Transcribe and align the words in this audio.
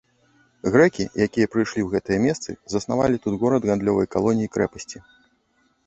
Грэкі, 0.75 1.03
якія 1.25 1.51
прыйшлі 1.57 1.81
ў 1.85 1.85
гэтыя 1.93 2.19
месцы, 2.25 2.49
заснавалі 2.75 3.15
тут 3.29 3.33
горад 3.45 3.61
гандлёвай 3.71 4.07
калоніі-крэпасці. 4.17 4.99